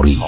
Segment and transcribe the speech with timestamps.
[0.00, 0.22] تاریخ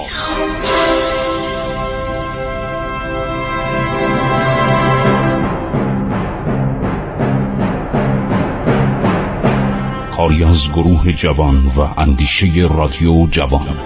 [10.15, 13.77] کاری از گروه جوان و اندیشه رادیو جوان.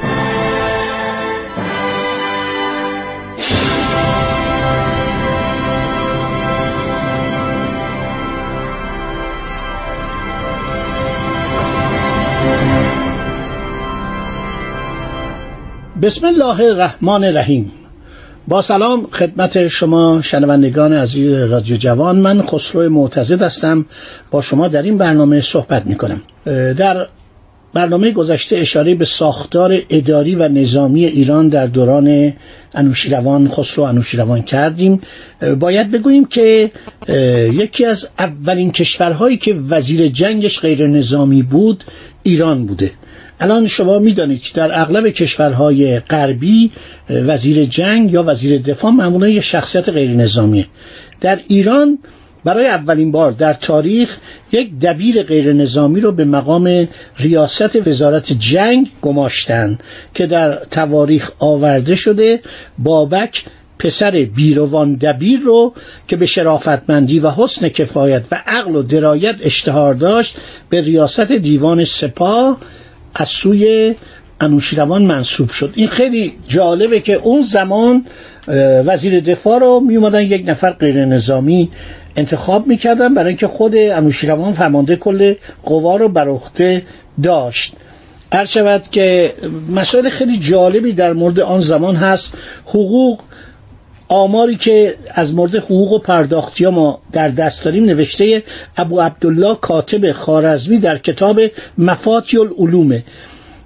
[16.07, 17.71] بسم الله الرحمن الرحیم.
[18.47, 22.15] با سلام خدمت شما شنوندگان عزیز رادیو جوان.
[22.15, 23.85] من خسرو معتزد هستم.
[24.31, 26.21] با شما در این برنامه صحبت می کنم
[26.77, 27.07] در
[27.73, 32.33] برنامه گذشته اشاره به ساختار اداری و نظامی ایران در دوران
[32.73, 35.01] انوشیروان خسرو انوشیروان کردیم.
[35.59, 36.71] باید بگوییم که
[37.53, 41.83] یکی از اولین کشورهایی که وزیر جنگش غیر نظامی بود
[42.23, 42.91] ایران بوده.
[43.39, 46.71] الان شما می‌دانید که در اغلب کشورهای غربی
[47.09, 50.65] وزیر جنگ یا وزیر دفاع معمولا یه شخصیت غیر نظامیه.
[51.21, 51.99] در ایران
[52.43, 54.17] برای اولین بار در تاریخ
[54.51, 56.87] یک دبیر غیر نظامی رو به مقام
[57.19, 59.77] ریاست وزارت جنگ گماشتن
[60.13, 62.41] که در تواریخ آورده شده
[62.77, 63.45] بابک
[63.79, 65.73] پسر بیروان دبیر رو
[66.07, 70.37] که به شرافتمندی و حسن کفایت و عقل و درایت اشتهار داشت
[70.69, 72.59] به ریاست دیوان سپاه
[73.17, 73.95] از سوی
[74.41, 75.73] انوشیروان منصوب شد.
[75.75, 78.05] این خیلی جالبه که اون زمان
[78.85, 81.69] وزیر دفاع رو می اومدن یک نفر غیر نظامی
[82.15, 86.83] انتخاب می‌کردن برای اینکه خود انوشیروان فرمانده کل قوا رو بر عهده
[87.23, 87.73] داشت.
[88.33, 89.33] هر شود که
[89.75, 92.33] مسائل خیلی جالبی در مورد آن زمان هست
[92.65, 93.19] حقوق
[94.09, 98.43] آماری که از مورد حقوق و پرداختی ما در دست داریم نوشته
[98.77, 101.41] ابو عبدالله کاتب خارزمی در کتاب
[101.77, 103.03] مفاتی العلومه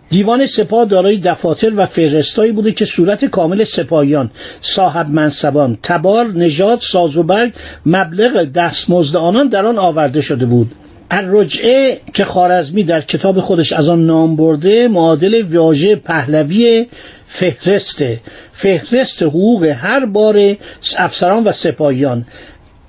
[0.09, 4.31] دیوان سپاه دارای دفاتر و فهرستایی بوده که صورت کامل سپاهیان
[4.61, 7.53] صاحب منصبان تبار نژاد سازوبرگ
[7.85, 10.71] مبلغ دستمزد آنان در آن آورده شده بود.
[11.11, 16.87] الرجعه که خارزمی در کتاب خودش از آن نام برده معادل واژه پهلوی
[17.33, 18.19] فهرسته
[18.53, 20.55] فهرست حقوق هر بار
[20.97, 22.25] افسران و سپاهیان.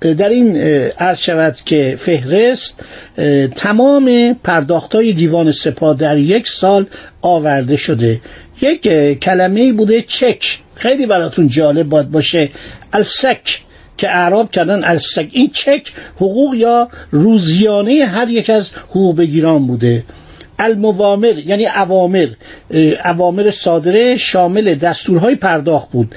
[0.01, 0.57] در این
[0.99, 2.81] عرض شود که فهرست
[3.57, 6.87] تمام پرداخت های دیوان سپاه در یک سال
[7.23, 8.21] آورده شده.
[8.61, 8.83] یک
[9.21, 10.59] کلمه بوده چک.
[10.75, 12.51] خیلی براتون جالب باید باشه.
[12.93, 13.61] السک
[13.99, 15.29] که اعراب کردن السک.
[15.33, 20.05] این چک حقوق یا روزیانه هر یک از حقوق بگیران بوده.
[20.63, 22.29] الموامر یعنی اوامر.
[23.05, 26.15] اوامر صادره شامل دستورهای پرداخت بود.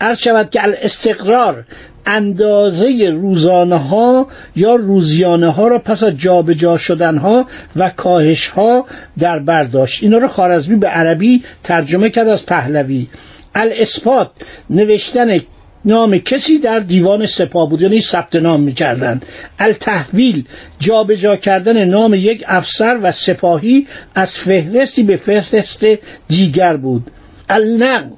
[0.00, 1.64] عرض شود که الاستقرار
[2.06, 7.46] اندازه روزانه ها یا روزیانه ها را پس از جابجا شدن ها
[7.76, 8.86] و کاهش ها
[9.18, 13.06] در برداشت اینا رو خارزمی به عربی ترجمه کرد از پهلوی.
[13.54, 14.30] الاثبات
[14.70, 15.40] نوشتن
[15.86, 19.20] نام کسی در دیوان سپاه بود یعنی ثبت نام می‌کردن
[19.58, 20.44] التحویل
[20.78, 25.86] جابجا کردن نام یک افسر و سپاهی از فهرستی به فهرست
[26.28, 27.10] دیگر بود.
[27.48, 28.08] النقل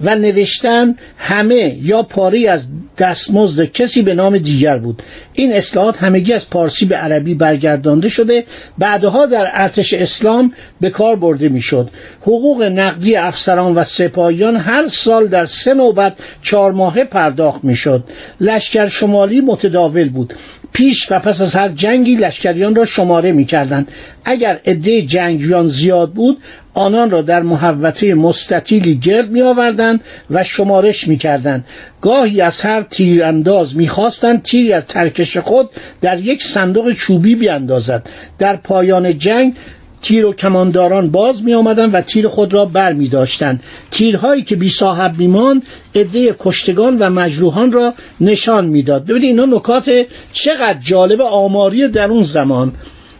[0.00, 2.66] و نوشتن همه یا پاری از
[2.98, 5.02] دستمزد کسی به نام دیگر بود.
[5.32, 8.44] این اصلاحات همگی از پارسی به عربی برگردانده شده
[8.78, 11.90] بعدها در ارتش اسلام به کار برده می‌شد.
[12.20, 18.04] حقوق نقدی افسران و سپاهیان هر سال در سه نوبت چهار ماهه پرداخت می‌شد.
[18.40, 20.34] لشکر شمالی متداول بود.
[20.72, 23.86] پیش و پس از هر جنگی لشکریان را شماره می کردن.
[24.24, 26.38] اگر عده جنگجویان زیاد بود
[26.74, 30.00] آنان را در محوطه مستطیلی گرد می آوردن
[30.30, 31.64] و شمارش می کردن.
[32.00, 37.34] گاهی از هر تیر انداز می خواستن تیری از ترکش خود در یک صندوق چوبی
[37.34, 38.06] بیاندازد
[38.38, 39.54] در پایان جنگ
[40.02, 43.60] تیر و کمانداران باز می آمدن و تیر خود را بر می داشتن.
[43.90, 45.62] تیرهایی که بی صاحب میماند
[45.94, 49.90] عده کشتگان و مجروحان را نشان می‌داد ببینید اینا نکات
[50.32, 52.72] چقدر جالب آماری در اون زمان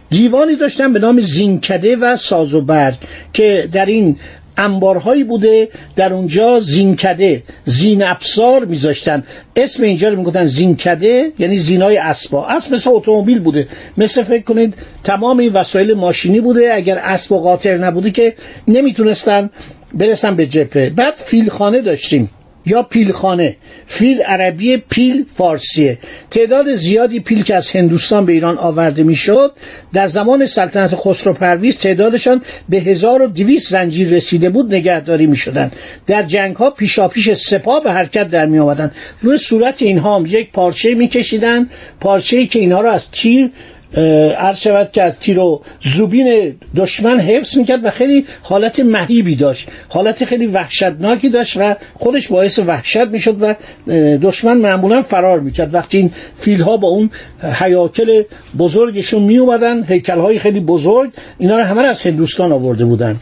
[0.09, 2.95] دیوانی داشتن به نام زینکده و سازوبرگ
[3.33, 4.17] که در این
[4.57, 9.23] انبارهایی بوده در اونجا زینکده زین ابسار میذاشتن.
[9.55, 13.67] اسم اینجا رو می‌گفتن زینکده یعنی زینای اسبا اسب مثل اتومبیل بوده.
[13.97, 14.73] مثل فکر کنید
[15.03, 16.73] تمام این وسایل ماشینی بوده.
[16.73, 18.35] اگر اسب و قاطر نبوده که
[18.67, 19.49] نمی‌تونستن
[19.93, 22.29] برسن به جپه بعد فیلخانه داشتیم.
[22.65, 23.55] یا پیلخانه.
[23.85, 25.97] فیل عربی پیل فارسیه.
[26.31, 29.51] تعداد زیادی پیل که از هندوستان به ایران آورده می‌شد
[29.93, 35.71] در زمان سلطنت خسرو پرویز تعدادشان به 1200 زنجیر رسیده بود نگهداری می شدن.
[36.07, 40.51] در جنگ ها پیشاپیش سپاه به حرکت در می آمدن روی صورت اینها هم یک
[40.51, 41.69] پارچه می کشیدن
[41.99, 43.51] پارچه که اینها را از تیر
[44.37, 49.67] عرض شود که از تیر و زوبین دشمن حفظ می‌کرد و خیلی حالت مهیبی داشت.
[49.89, 53.55] حالت خیلی وحشتناکی داشت و خودش باعث وحشت می‌شد و
[54.17, 55.73] دشمن معمولا فرار می‌کرد.
[55.73, 57.09] وقتی این فیل ها با اون
[57.59, 58.23] حیاکل
[58.57, 63.19] بزرگشون می اومدن هیکل های خیلی بزرگ اینا رو همه از هندوستان آورده بودن.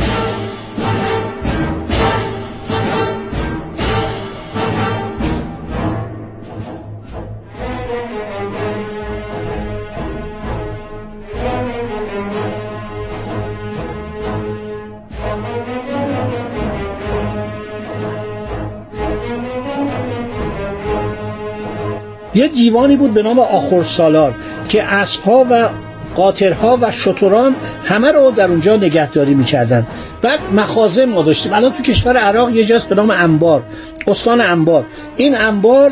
[22.42, 24.36] یه دیوانی بود به نام آخر سالار
[24.70, 25.70] که اسبها و
[26.16, 27.56] قاطرها و شتران
[27.86, 29.88] همه رو در اونجا نگهداری می‌کردن.
[30.22, 31.54] بعد مخازن ما داشتیم.
[31.54, 33.64] الان تو کشور عراق یه جاست به نام انبار
[34.08, 34.86] استان انبار.
[35.18, 35.92] این انبار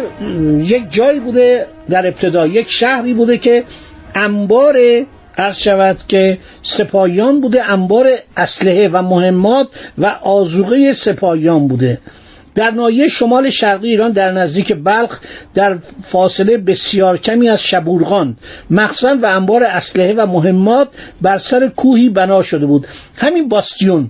[0.57, 3.63] یک جایی بوده در ابتدا یک شهری بوده که
[4.15, 4.77] انبار
[5.37, 8.07] عرض شود که سپاهیان بوده انبار
[8.37, 9.67] اسلحه و مهمات
[9.97, 11.99] و آزوقه سپاهیان بوده.
[12.59, 15.19] در ناحیه شمال شرقی ایران در نزدیک بلخ
[15.53, 18.37] در فاصله بسیار کمی از شبورغان
[18.69, 20.87] مخزن و انبار اسلحه و مهمات
[21.21, 22.87] بر سر کوهی بنا شده بود.
[23.17, 24.09] همین باستیون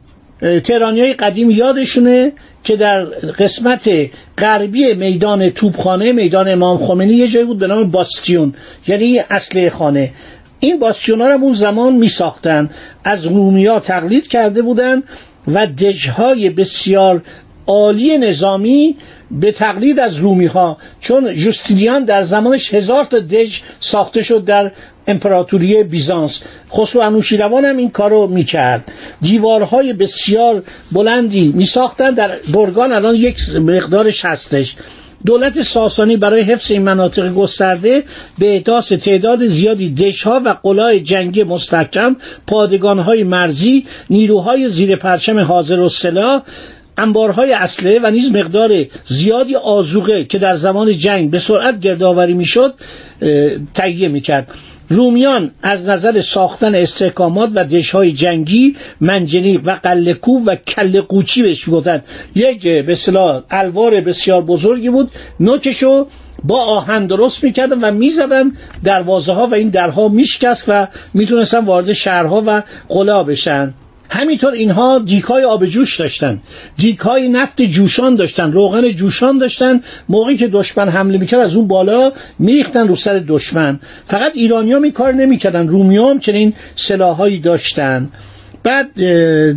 [0.63, 2.31] تهرانی های قدیم یادشونه
[2.63, 3.05] که در
[3.39, 3.89] قسمت
[4.37, 8.53] غربی میدان توبخانه میدان امام خمینی یه جایی بود به نام باستیون
[8.87, 10.11] یعنی اسلحه خانه.
[10.59, 12.69] این باستیون ها رو اون زمان می ساختن
[13.03, 15.03] از رومیا تقلید کرده بودن
[15.47, 17.21] و دژهای بسیار
[17.69, 18.95] عالی نظامی
[19.31, 24.71] به تقلید از رومی ها چون جوستینیان در زمانش هزار تا دژ ساخته شد در
[25.07, 26.41] امپراتوری بیزانس.
[26.71, 28.91] خسرو انوشیروان هم این کارو می‌کرد.
[29.21, 34.75] دیوارهای بسیار بلندی میساختن در برگان الان یک مقدارش هستش
[35.25, 38.03] دولت ساسانی برای حفظ این مناطق گسترده
[38.39, 42.15] به احداث تعداد زیادی دشها و قلای جنگی مستحکم
[42.47, 46.41] پادگانهای مرزی نیروهای زیر پرچم حاضر و سلاح
[46.99, 52.73] انبارهای اسلحه و نیز مقدار زیادی آزوقه که در زمان جنگ به سرعت گردآوری می‌شد
[53.73, 54.51] تهیه می‌کرد.
[54.91, 61.67] رومیان از نظر ساختن استحکامات و دشهای جنگی منجنی و قلکو و کل قوچی بهش
[61.67, 62.01] می‌گفتن
[62.35, 65.11] یک به اصطلاح الوار بسیار بزرگی بود.
[65.39, 66.07] نوکشو
[66.43, 68.51] با آهن درست می‌کردن و می‌زدن
[68.83, 73.73] دروازه ها و این درها میشکست و می‌تونستن وارد شهرها و قلا بشن.
[74.09, 76.41] همینطور اینها دیکای آب جوش داشتن.
[76.77, 79.81] دیکای نفت جوشان داشتن روغن جوشان داشتن.
[80.09, 83.79] موقعی که دشمن حمله می‌کرد از اون بالا میریختن رو سر دشمن.
[84.07, 88.09] فقط ایرانیا می کار نمی‌کردن رومیام چنین سلاحهایی داشتن.
[88.63, 88.93] بعد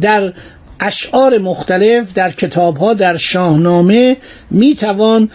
[0.01, 0.33] در
[0.81, 4.17] اشعار مختلف در کتابها در شاهنامه
[4.51, 5.31] می‌توان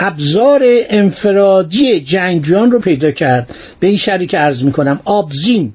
[0.00, 0.60] ابزار
[0.90, 3.50] انفرادی جنگجویان رو پیدا کرد.
[3.80, 5.72] به این شریک عرض می‌کنم آبزین.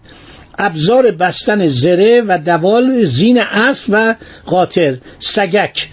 [0.59, 4.15] ابزار بستن زره و دوال زین اسب و
[4.45, 4.97] قاطر.
[5.19, 5.87] سگک.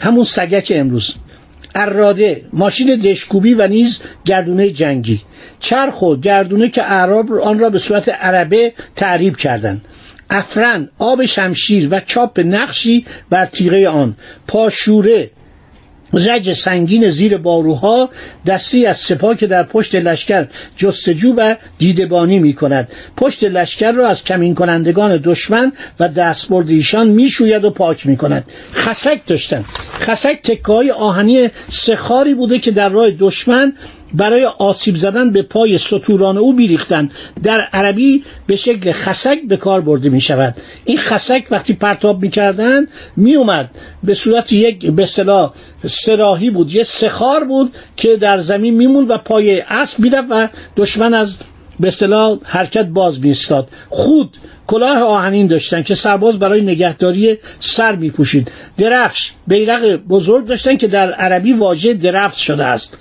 [0.00, 1.14] همون سگک امروز.
[1.74, 5.22] اراده ماشین دشکوبی و نیز گردونه جنگی.
[5.60, 9.84] چرخ و گردونه که اعراب آن را به صورت عربه تعریب کردند.
[10.30, 14.16] افرن آب شمشیر و چاپ نقشی بر تیغه آن.
[14.46, 15.30] پاشوره
[16.12, 18.10] رج سنگین زیر باروها
[18.46, 20.46] دستی از سپاه که در پشت لشکر
[20.76, 27.08] جستجو و دیدبانی می کند پشت لشکر را از کمین کنندگان دشمن و دستبرد ایشان
[27.08, 29.64] می شوید و پاک می کند خسک داشتن
[30.00, 33.72] خسک تکای آهنی سخاری بوده که در راه دشمن
[34.14, 37.10] برای آسیب زدن به پای سطوران او بیریختن.
[37.42, 40.54] در عربی به شکل خسک به کار برده می شود.
[40.84, 42.86] این خسک وقتی پرتاب می کردن
[43.16, 43.70] می اومد.
[44.02, 45.52] به صورت یک به اصطلاح
[45.86, 46.72] سراحی بود.
[46.74, 51.36] یه سخار بود که در زمین میمون و پای اسب می‌رفت و دشمن از
[51.80, 54.36] به اصطلاح حرکت باز میستاد خود
[54.66, 61.12] کلاه آهنین داشتن که سرباز برای نگهداری سر میپوشید درفش بیرق بزرگ داشتن که در
[61.12, 62.98] عربی واژه درفش شده است.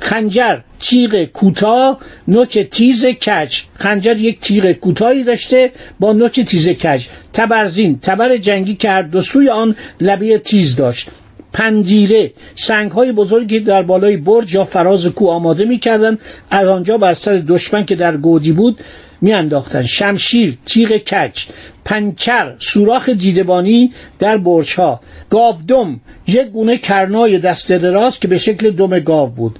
[0.00, 3.60] خنجر تیغ کوتاه نوک تیز کج.
[3.74, 7.06] خنجر یک تیغ کوتاهی داشته با نوک تیز کج.
[7.32, 11.08] تبرزین تبر جنگی هر دو سوی آن لبه تیز داشت.
[11.52, 16.18] پندیره سنگ های بزرگی در بالای برج یا فراز کو آماده می‌کردند.
[16.50, 18.80] از آنجا بر سر دشمن که در گودی بود
[19.20, 19.84] میانداختند.
[19.84, 21.44] شمشیر تیغ کج.
[21.84, 28.70] پنچر سوراخ دیدبانی در برج ها گاودم یک گونه کرنای دست دراز که به شکل
[28.70, 29.58] دم گاو بود.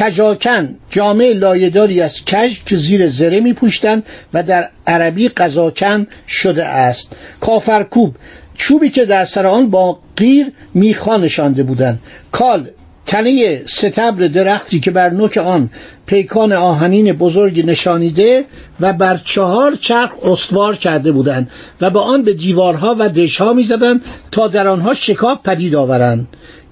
[0.00, 4.02] کجاکن جامعه لایداری از کج که زیر زره می پوشتن
[4.34, 7.16] و در عربی قزاکن شده است.
[7.40, 8.14] کافرکوب
[8.54, 11.98] چوبی که در سر آن با قیر میخا نشانده بودند.
[12.32, 12.68] کال
[13.06, 15.70] تنه ستبر درختی که بر نوک آن
[16.06, 18.44] پیکان آهنین بزرگی نشانیده
[18.80, 21.50] و بر چهار چرخ استوار کرده بودند
[21.80, 26.28] و به آن به دیوارها و دشها می‌زدند تا در آنها شکاف پدید آورند.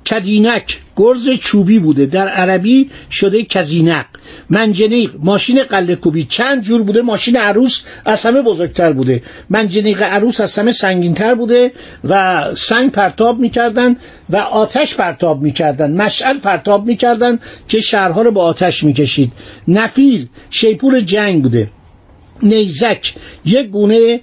[0.06, 2.06] کدینک گرز چوبی بوده.
[2.06, 4.06] در عربی شده کزینق
[4.50, 6.24] منجنیق ماشین قله کوبی.
[6.24, 9.22] چند جور بوده؟ ماشین عروس از همه بزرگتر بوده.
[9.50, 11.72] منجنیق عروس از همه سنگینتر بوده
[12.04, 13.96] و سنگ پرتاب می‌کردن
[14.30, 15.92] و آتش پرتاب می‌کردن.
[15.92, 19.32] مشعل پرتاب می‌کردن که شهرها رو با آتش می‌کشید.
[19.68, 21.70] نفیل شیپور جنگ بوده.
[22.42, 23.14] نیزک.
[23.44, 24.20] یک گونه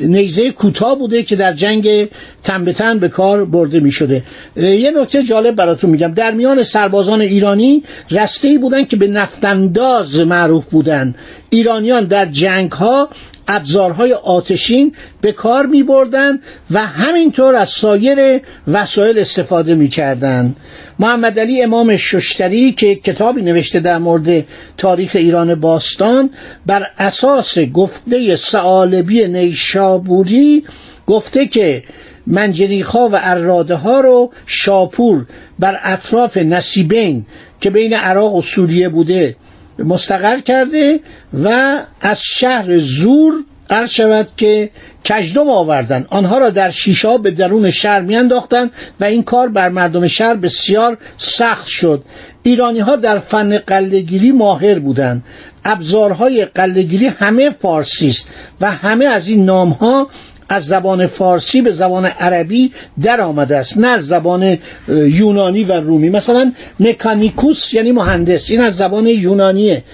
[0.00, 2.08] نیزه کوتاه بوده که در جنگ
[2.44, 4.22] تن به به کار برده می شده
[4.56, 6.14] یه نکته جالب براتون میگم.
[6.14, 11.14] در میان سربازان ایرانی رسته ای بودن که به نفتنداز معروف بودن.
[11.50, 13.08] ایرانیان در جنگ ها
[13.48, 20.56] ابزارهای آتشین به کار می بردن و همینطور از سایر وسایل استفاده می کردن.
[20.98, 24.44] محمد علی امام ششتری که کتابی نوشته در مورد
[24.76, 26.30] تاریخ ایران باستان
[26.66, 30.64] بر اساس گفته سعالبی نیشابوری
[31.06, 31.84] گفته که
[32.26, 35.26] منجنیخا و اراده ها رو شاپور
[35.58, 37.26] بر اطراف نصیبین
[37.60, 39.36] که بین عراق و سوریه بوده
[39.78, 41.00] مستقر کرده
[41.44, 43.32] و از شهر زور
[43.70, 44.70] عرض شود که
[45.04, 46.06] کجدم آوردن.
[46.10, 50.98] آنها را در شیشا به درون شهر میانداختند و این کار بر مردم شهر بسیار
[51.16, 52.04] سخت شد.
[52.42, 55.24] ایرانی ها در فن قلهگیری ماهر بودند.
[55.64, 58.28] ابزارهای قلهگیری همه فارسی است
[58.60, 60.08] و همه از این نام ها
[60.48, 62.72] از زبان فارسی به زبان عربی
[63.02, 66.10] در آمده است نه از زبان یونانی و رومی.
[66.10, 69.84] مثلا مکانیکوس یعنی مهندس این از زبان یونانیه.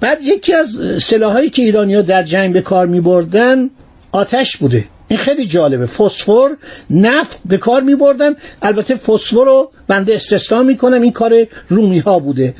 [0.00, 3.70] بعد یکی از سلاحایی که ایرانی ها در جنگ به کار می بردن
[4.12, 4.84] آتش بوده.
[5.08, 5.86] این خیلی جالبه.
[5.86, 6.48] فسفر
[6.90, 11.98] نفت به کار می بردن البته فسفر رو بنده استثنا می کنم این کار رومی
[11.98, 12.54] ها بوده.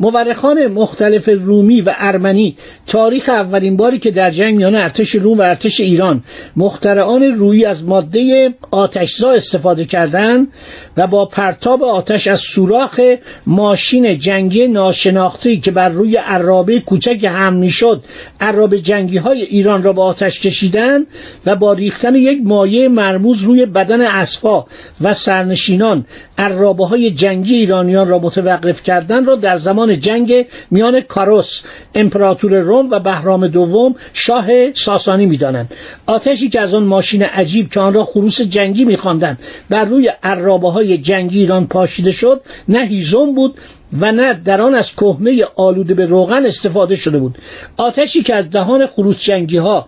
[0.00, 5.42] مورخان مختلف رومی و ارمنی تاریخ اولین باری که در جنگ میان ارتش روم و
[5.42, 6.24] ارتش ایران
[6.56, 10.48] مخترعان روی از ماده آتشزا استفاده کردند
[10.96, 13.00] و با پرتاب آتش از سوراخ
[13.46, 18.04] ماشین جنگی ناشناخته که بر روی عرابه کوچک هم می‌شد
[18.40, 21.06] عرابه جنگی های ایران را به آتش کشیدن
[21.46, 24.66] و با ریختن یک مایه مرموز روی بدن اسبا
[25.00, 26.06] و سرنشینان
[26.38, 31.60] عرابه های جنگی ایرانیان را متوقف کردن را در زمان جنگ میان کاروس
[31.94, 35.74] امپراتور روم و بهرام دوم شاه ساسانی می‌دانند.
[36.06, 39.38] آتشی که از آن ماشین عجیب که آن را خروس جنگی میخواندند
[39.70, 43.58] بر روی عرابه های جنگی ایران پاشیده شد نه هیزم بود
[44.00, 47.38] و نه در آن از کهمه آلوده به روغن استفاده شده بود.
[47.76, 49.86] آتشی که از دهان خروس جنگی ها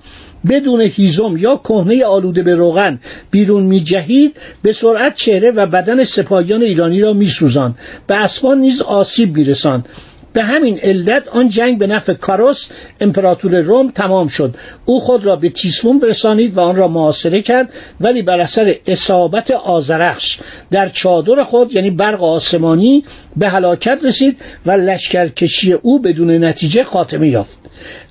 [0.48, 2.98] بدون هیزم یا کهنه آلوده به روغن
[3.30, 7.74] بیرون می جهید به سرعت چهره و بدن سپاهیان ایرانی را می سوزان
[8.06, 9.84] به اسبان نیز آسیب می رسان.
[10.32, 12.68] به همین علت آن جنگ به نفع کاروس
[13.00, 14.54] امپراتور روم تمام شد.
[14.84, 19.50] او خود را به تیسفون رسانید و آن را محاصره کرد ولی بر اثر اصابت
[19.50, 20.38] آزرخش
[20.70, 23.04] در چادر خود یعنی برق آسمانی
[23.36, 27.58] به هلاکت رسید و لشکرکشی او بدون نتیجه خاتمه یافت.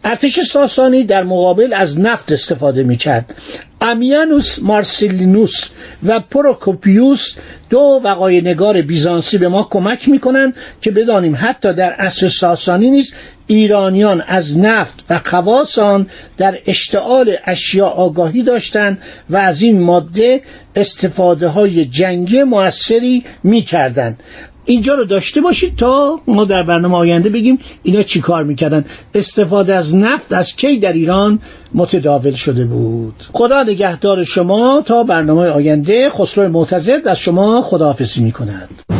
[0.03, 3.33] ارتش ساسانی در مقابل از نفت استفاده می کرد
[3.81, 5.65] امیانوس مارسلینوس
[6.03, 7.36] و پروکوپیوس
[7.69, 13.13] دو وقای نگار بیزانسی به ما کمک می‌کنند که بدانیم حتی در عصر ساسانی نیست
[13.48, 18.98] ایرانیان از نفت و خواسان در اشتعال اشیاء آگاهی داشتند
[19.29, 20.41] و از این ماده
[20.75, 24.19] استفاده های جنگی موثری می‌کردند.
[24.67, 28.86] اینجا رو داشته باشید تا ما در برنامه آینده بگیم اینا چی کار می‌کردن.
[29.13, 31.39] استفاده از نفت از کی در ایران
[31.74, 33.24] متداول شده بود.
[33.33, 36.09] خدا نگهدار شما تا برنامه آینده.
[36.09, 38.96] خسرو معتزد از شما خداحافظی می‌کند.